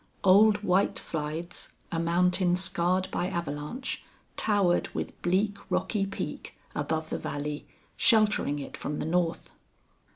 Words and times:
Old 0.23 0.63
White 0.63 0.97
Slides, 0.97 1.73
a 1.91 1.99
mountain 1.99 2.55
scarred 2.55 3.07
by 3.11 3.27
avalanche, 3.27 4.01
towered 4.35 4.87
with 4.95 5.21
bleak 5.21 5.57
rocky 5.69 6.07
peak 6.07 6.55
above 6.73 7.11
the 7.11 7.19
valley, 7.19 7.67
sheltering 7.97 8.57
it 8.57 8.75
from 8.75 8.97
the 8.97 9.05
north. 9.05 9.51